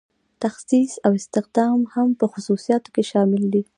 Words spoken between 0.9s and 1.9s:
او استخدام